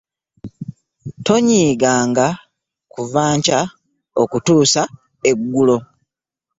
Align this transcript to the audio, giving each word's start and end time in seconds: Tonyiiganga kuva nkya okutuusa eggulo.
Tonyiiganga 1.25 2.27
kuva 2.93 3.21
nkya 3.37 3.59
okutuusa 4.21 4.81
eggulo. 5.29 5.77